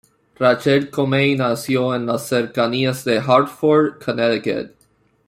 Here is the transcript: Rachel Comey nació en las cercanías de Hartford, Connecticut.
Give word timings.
Rachel 0.39 0.87
Comey 0.89 1.35
nació 1.37 1.93
en 1.93 2.07
las 2.07 2.25
cercanías 2.27 3.05
de 3.05 3.19
Hartford, 3.19 4.03
Connecticut. 4.03 4.73